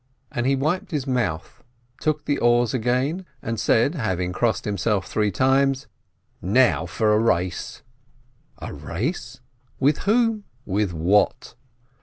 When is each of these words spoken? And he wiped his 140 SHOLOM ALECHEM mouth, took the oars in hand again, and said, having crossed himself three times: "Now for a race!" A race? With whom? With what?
And 0.31 0.47
he 0.47 0.55
wiped 0.55 0.89
his 0.89 1.05
140 1.05 1.13
SHOLOM 1.13 1.31
ALECHEM 1.31 1.45
mouth, 1.45 1.63
took 2.03 2.25
the 2.25 2.39
oars 2.39 2.73
in 2.73 2.81
hand 2.81 2.95
again, 3.21 3.25
and 3.43 3.59
said, 3.59 3.93
having 3.93 4.33
crossed 4.33 4.65
himself 4.65 5.05
three 5.05 5.29
times: 5.29 5.85
"Now 6.41 6.87
for 6.87 7.13
a 7.13 7.19
race!" 7.19 7.83
A 8.67 8.73
race? 8.73 9.41
With 9.79 9.99
whom? 9.99 10.45
With 10.65 10.91
what? 10.91 11.53